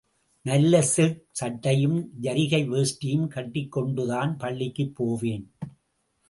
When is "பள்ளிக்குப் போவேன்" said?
4.37-5.51